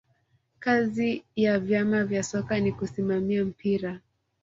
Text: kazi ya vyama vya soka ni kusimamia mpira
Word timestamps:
kazi 0.59 1.23
ya 1.35 1.59
vyama 1.59 2.03
vya 2.03 2.23
soka 2.23 2.59
ni 2.59 2.71
kusimamia 2.71 3.45
mpira 3.45 3.99